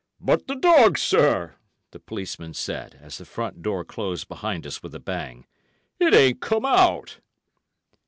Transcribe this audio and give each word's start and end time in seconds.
"But 0.19 0.47
the 0.47 0.55
dog, 0.55 0.97
sir," 0.97 1.57
the 1.91 1.99
policeman 1.99 2.55
said, 2.55 2.97
as 2.99 3.19
the 3.19 3.23
front 3.25 3.61
door 3.61 3.85
closed 3.85 4.27
behind 4.27 4.65
us 4.65 4.81
with 4.81 4.95
a 4.95 4.99
bang; 4.99 5.45
"it 5.99 6.15
ain't 6.15 6.41
come 6.41 6.65
out!" 6.65 7.19